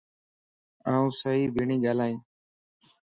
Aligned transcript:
آن 0.93 1.05
صحيح 1.19 1.47
ٻيڻھي 1.55 1.77
ڳالھائين 1.83 2.17